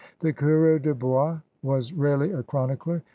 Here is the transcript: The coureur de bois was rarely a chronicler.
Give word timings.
The 0.19 0.33
coureur 0.33 0.79
de 0.79 0.95
bois 0.95 1.39
was 1.61 1.93
rarely 1.93 2.31
a 2.31 2.41
chronicler. 2.41 3.03